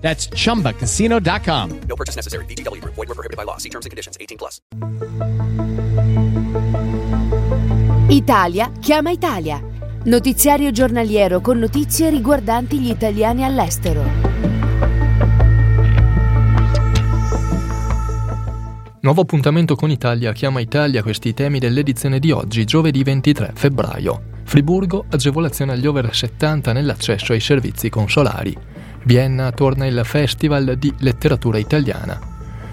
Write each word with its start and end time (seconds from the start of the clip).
That's 0.00 0.28
chumbacasino.com. 0.34 1.70
No 1.86 1.94
purchase 1.94 2.16
necessary. 2.16 2.44
VGW 2.46 2.80
Group. 2.80 2.94
Void 2.96 3.08
were 3.08 3.14
prohibited 3.14 3.36
by 3.36 3.44
law. 3.44 3.58
See 3.58 3.70
terms 3.70 3.86
and 3.86 3.90
conditions. 3.90 4.16
18 4.18 4.36
plus. 4.36 4.60
Italia 8.08 8.72
chiama 8.80 9.10
Italia. 9.10 9.62
Notiziario 10.02 10.70
giornaliero 10.70 11.40
con 11.40 11.58
notizie 11.58 12.10
riguardanti 12.10 12.80
gli 12.80 12.88
italiani 12.88 13.44
all'estero. 13.44 14.30
Nuovo 19.02 19.22
appuntamento 19.22 19.76
con 19.76 19.90
Italia 19.90 20.32
chiama 20.32 20.60
Italia 20.60 21.02
questi 21.02 21.32
temi 21.32 21.58
dell'edizione 21.58 22.18
di 22.18 22.30
oggi, 22.32 22.64
giovedì 22.64 23.02
23 23.02 23.52
febbraio. 23.54 24.22
Friburgo, 24.44 25.04
agevolazione 25.08 25.72
agli 25.72 25.86
over 25.86 26.14
70 26.14 26.72
nell'accesso 26.72 27.32
ai 27.32 27.40
servizi 27.40 27.88
consolari. 27.88 28.56
Vienna 29.04 29.50
torna 29.50 29.86
il 29.86 30.02
Festival 30.04 30.76
di 30.76 30.92
Letteratura 30.98 31.56
Italiana. 31.56 32.20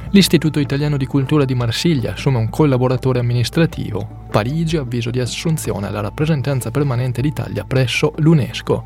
L'Istituto 0.09 0.59
Italiano 0.59 0.97
di 0.97 1.05
Cultura 1.05 1.45
di 1.45 1.55
Marsiglia 1.55 2.13
assume 2.13 2.37
un 2.37 2.49
collaboratore 2.49 3.19
amministrativo. 3.19 4.25
Parigi 4.29 4.75
avviso 4.75 5.09
di 5.09 5.21
assunzione 5.21 5.87
alla 5.87 6.01
rappresentanza 6.01 6.69
permanente 6.69 7.21
d'Italia 7.21 7.63
presso 7.63 8.13
l'UNESCO. 8.17 8.85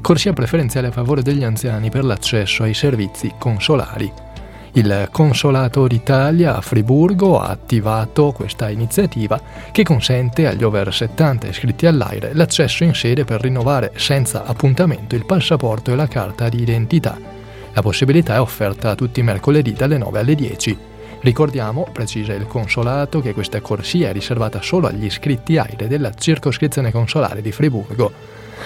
Corsia 0.00 0.32
preferenziale 0.32 0.88
a 0.88 0.92
favore 0.92 1.22
degli 1.22 1.44
anziani 1.44 1.90
per 1.90 2.04
l'accesso 2.04 2.62
ai 2.62 2.74
servizi 2.74 3.32
consolari. 3.38 4.10
Il 4.74 5.10
Consolato 5.12 5.86
d'Italia 5.86 6.56
a 6.56 6.62
Friburgo 6.62 7.38
ha 7.38 7.48
attivato 7.48 8.32
questa 8.32 8.70
iniziativa 8.70 9.38
che 9.70 9.82
consente 9.82 10.46
agli 10.46 10.62
over 10.62 10.94
70 10.94 11.46
iscritti 11.46 11.84
all'AIRE 11.84 12.32
l'accesso 12.32 12.82
in 12.82 12.94
sede 12.94 13.24
per 13.24 13.42
rinnovare 13.42 13.92
senza 13.96 14.46
appuntamento 14.46 15.14
il 15.14 15.26
passaporto 15.26 15.92
e 15.92 15.94
la 15.94 16.08
carta 16.08 16.48
di 16.48 16.62
identità. 16.62 17.18
La 17.74 17.82
possibilità 17.82 18.36
è 18.36 18.40
offerta 18.40 18.94
tutti 18.94 19.20
i 19.20 19.22
mercoledì 19.22 19.74
dalle 19.74 19.98
9 19.98 20.20
alle 20.20 20.34
10. 20.34 20.78
Ricordiamo, 21.20 21.86
precisa 21.92 22.32
il 22.32 22.46
Consolato, 22.46 23.20
che 23.20 23.34
questa 23.34 23.60
corsia 23.60 24.08
è 24.08 24.12
riservata 24.12 24.62
solo 24.62 24.86
agli 24.86 25.04
iscritti 25.04 25.58
AIRE 25.58 25.86
della 25.86 26.14
circoscrizione 26.14 26.90
consolare 26.90 27.42
di 27.42 27.52
Friburgo. 27.52 28.10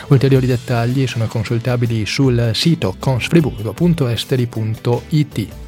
Ulteriori 0.07 0.47
dettagli 0.47 1.09
sono 1.09 1.27
consultabili 1.27 2.07
sul 2.07 2.53
sito 2.55 2.95
consfriburgo.esteri.it. 2.97 5.66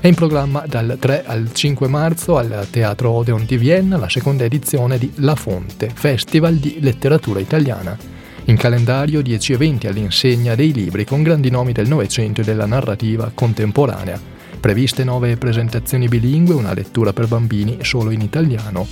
È 0.00 0.06
in 0.06 0.14
programma 0.14 0.64
dal 0.66 0.96
3 0.98 1.24
al 1.26 1.52
5 1.52 1.86
marzo 1.86 2.38
al 2.38 2.68
Teatro 2.70 3.10
Odeon 3.10 3.44
di 3.44 3.58
Vienna 3.58 3.98
la 3.98 4.08
seconda 4.08 4.44
edizione 4.44 4.96
di 4.96 5.12
La 5.16 5.34
Fonte, 5.34 5.90
Festival 5.92 6.54
di 6.54 6.78
letteratura 6.80 7.38
italiana. 7.38 7.98
In 8.44 8.56
calendario 8.56 9.20
10 9.20 9.52
eventi 9.52 9.88
all'insegna 9.88 10.54
dei 10.54 10.72
libri 10.72 11.04
con 11.04 11.22
grandi 11.22 11.50
nomi 11.50 11.72
del 11.72 11.86
Novecento 11.86 12.40
e 12.40 12.44
della 12.44 12.64
narrativa 12.64 13.30
contemporanea. 13.34 14.18
Previste 14.58 15.04
nove 15.04 15.36
presentazioni 15.36 16.08
bilingue, 16.08 16.54
una 16.54 16.72
lettura 16.72 17.12
per 17.12 17.26
bambini 17.26 17.84
solo 17.84 18.08
in 18.08 18.22
italiano. 18.22 18.86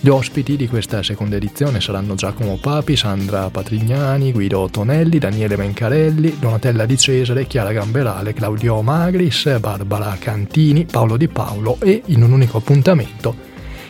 Gli 0.00 0.10
ospiti 0.10 0.54
di 0.54 0.68
questa 0.68 1.02
seconda 1.02 1.34
edizione 1.34 1.80
saranno 1.80 2.14
Giacomo 2.14 2.56
Papi, 2.56 2.94
Sandra 2.94 3.50
Patrignani, 3.50 4.30
Guido 4.30 4.68
Tonelli, 4.70 5.18
Daniele 5.18 5.56
Mencarelli, 5.56 6.36
Donatella 6.38 6.86
Di 6.86 6.96
Cesare, 6.96 7.48
Chiara 7.48 7.72
Gamberale, 7.72 8.32
Claudio 8.32 8.80
Magris, 8.80 9.58
Barbara 9.58 10.16
Cantini, 10.16 10.84
Paolo 10.84 11.16
Di 11.16 11.26
Paolo 11.26 11.78
e, 11.80 12.02
in 12.06 12.22
un 12.22 12.30
unico 12.30 12.58
appuntamento, 12.58 13.34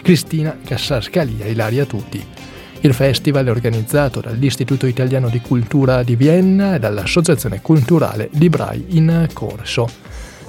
Cristina 0.00 0.56
Cassascalia 0.65 1.44
e 1.44 1.50
Ilaria 1.50 1.84
Tutti. 1.84 2.25
Il 2.81 2.94
festival 2.94 3.44
è 3.44 3.50
organizzato 3.50 4.21
dall'Istituto 4.21 4.87
Italiano 4.87 5.28
di 5.28 5.43
Cultura 5.43 6.03
di 6.03 6.16
Vienna 6.16 6.77
e 6.77 6.78
dall'Associazione 6.78 7.61
Culturale 7.61 8.31
Librai 8.32 8.82
in 8.97 9.28
Corso. 9.34 10.07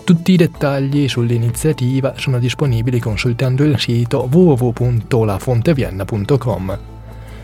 Tutti 0.10 0.32
i 0.32 0.38
dettagli 0.38 1.08
sull'iniziativa 1.08 2.16
sono 2.18 2.40
disponibili 2.40 3.00
consultando 3.00 3.64
il 3.64 3.80
sito 3.80 4.28
www.lafontevienna.com. 4.28 6.80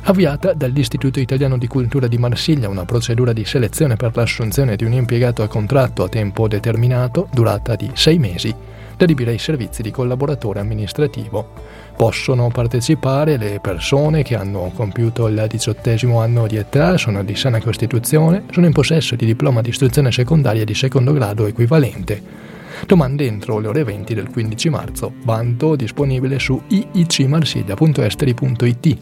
Avviata 0.01 0.53
dall'Istituto 0.53 1.19
Italiano 1.19 1.59
di 1.59 1.67
Cultura 1.67 2.07
di 2.07 2.17
Marsiglia 2.17 2.67
una 2.67 2.85
procedura 2.85 3.33
di 3.33 3.45
selezione 3.45 3.97
per 3.97 4.15
l'assunzione 4.15 4.75
di 4.75 4.83
un 4.83 4.93
impiegato 4.93 5.43
a 5.43 5.47
contratto 5.47 6.05
a 6.05 6.09
tempo 6.09 6.47
determinato, 6.47 7.27
durata 7.31 7.75
di 7.75 7.91
sei 7.93 8.17
mesi, 8.17 8.51
da 8.97 9.03
adibire 9.03 9.29
ai 9.29 9.37
servizi 9.37 9.83
di 9.83 9.91
collaboratore 9.91 10.59
amministrativo. 10.59 11.47
Possono 11.95 12.49
partecipare 12.49 13.37
le 13.37 13.59
persone 13.61 14.23
che 14.23 14.35
hanno 14.35 14.71
compiuto 14.73 15.27
il 15.27 15.45
diciottesimo 15.47 16.19
anno 16.19 16.47
di 16.47 16.55
età, 16.55 16.97
sono 16.97 17.23
di 17.23 17.35
sana 17.35 17.61
costituzione, 17.61 18.45
sono 18.49 18.65
in 18.65 18.73
possesso 18.73 19.15
di 19.15 19.27
diploma 19.27 19.61
di 19.61 19.69
istruzione 19.69 20.11
secondaria 20.11 20.65
di 20.65 20.73
secondo 20.73 21.13
grado 21.13 21.45
equivalente. 21.45 22.54
Domande 22.85 23.25
entro 23.25 23.59
le 23.59 23.67
ore 23.67 23.83
20 23.83 24.13
del 24.13 24.29
15 24.29 24.69
marzo. 24.69 25.11
Bando 25.23 25.75
disponibile 25.75 26.39
su 26.39 26.61
iicmarsiglia.esteri.it. 26.67 28.97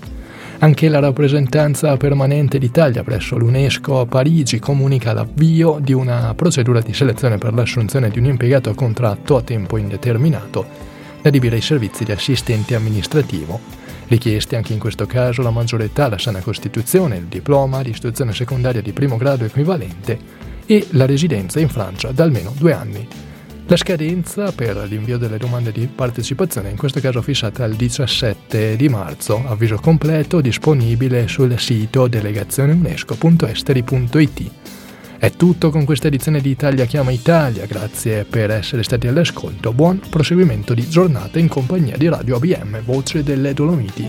Anche 0.60 0.88
la 0.88 1.00
rappresentanza 1.00 1.98
permanente 1.98 2.58
d'Italia 2.58 3.04
presso 3.04 3.38
l'UNESCO 3.38 4.00
a 4.00 4.06
Parigi 4.06 4.60
comunica 4.60 5.12
l'avvio 5.12 5.80
di 5.82 5.92
una 5.92 6.34
procedura 6.36 6.80
di 6.80 6.94
selezione 6.94 7.38
per 7.38 7.54
l'assunzione 7.54 8.10
di 8.10 8.20
un 8.20 8.26
impiegato 8.26 8.70
a 8.70 8.76
contratto 8.76 9.36
a 9.36 9.42
tempo 9.42 9.76
indeterminato 9.76 10.66
da 11.22 11.30
adibire 11.30 11.56
ai 11.56 11.62
servizi 11.62 12.06
di 12.06 12.12
assistente 12.12 12.76
amministrativo. 12.76 13.60
Richiesti 14.08 14.56
anche 14.56 14.74
in 14.74 14.80
questo 14.80 15.06
caso 15.06 15.42
la 15.42 15.50
maggiore 15.50 15.86
età, 15.86 16.08
la 16.08 16.18
sana 16.18 16.40
costituzione, 16.40 17.18
il 17.18 17.26
diploma 17.26 17.82
di 17.82 17.90
istruzione 17.90 18.34
secondaria 18.34 18.82
di 18.82 18.94
primo 18.94 19.18
grado 19.18 19.46
equivalente 19.46 20.18
e 20.66 20.88
la 20.92 21.06
residenza 21.06 21.60
in 21.60 21.70
Francia 21.70 22.12
da 22.12 22.24
almeno 22.24 22.54
due 22.58 22.74
anni. 22.74 23.08
La 23.74 23.80
scadenza 23.80 24.52
per 24.52 24.78
l'invio 24.88 25.18
delle 25.18 25.40
domande 25.40 25.72
di 25.72 25.88
partecipazione 25.88 26.70
in 26.70 26.78
questo 26.78 27.00
caso 27.00 27.24
fissata 27.24 27.64
al 27.64 27.74
17 27.74 28.76
di 28.76 28.88
marzo, 28.88 29.44
avviso 29.48 29.78
completo 29.78 30.42
disponibile 30.42 31.28
sul 31.28 31.58
sito 31.58 32.08
delegazioneunesco.esteri.it. 32.08 34.52
È 35.18 35.32
tutto 35.32 35.72
con 35.72 35.86
questa 35.86 36.06
edizione 36.06 36.40
di 36.40 36.52
Italia 36.52 36.86
chiama 36.86 37.10
Italia, 37.10 37.66
grazie 37.66 38.26
per 38.26 38.52
essere 38.52 38.84
stati 38.84 39.08
all'ascolto, 39.08 39.74
buon 39.74 40.00
proseguimento 40.08 40.76
di 40.76 40.88
giornata 40.88 41.40
in 41.40 41.48
compagnia 41.48 41.98
di 41.98 42.08
Radio 42.08 42.36
ABM, 42.36 42.84
voce 42.84 43.24
delle 43.24 43.56
Dolomiti. 43.56 44.08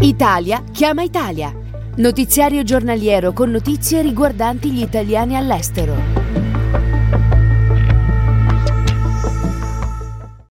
Italia 0.00 0.64
chiama 0.72 1.02
Italia. 1.02 1.63
Notiziario 1.96 2.64
giornaliero 2.64 3.32
con 3.32 3.52
notizie 3.52 4.02
riguardanti 4.02 4.72
gli 4.72 4.82
italiani 4.82 5.36
all'estero. 5.36 6.23